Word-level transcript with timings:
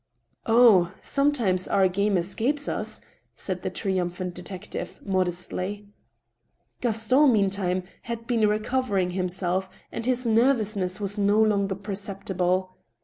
"Oh! 0.47 0.93
sometimes 1.03 1.67
our 1.67 1.87
game 1.87 2.17
escapes 2.17 2.67
us," 2.67 3.01
said 3.35 3.61
the 3.61 3.69
triumphant 3.69 4.33
de 4.33 4.41
tective, 4.41 4.99
modestly. 5.05 5.89
Gaston, 6.79 7.31
meantime, 7.31 7.83
had 8.01 8.25
been 8.25 8.49
recovering 8.49 9.11
himself, 9.11 9.69
and 9.91 10.07
his 10.07 10.25
nervous 10.25 10.75
ness 10.75 10.99
was 10.99 11.19
no 11.19 11.39
longer 11.39 11.75
perceptible. 11.75 12.77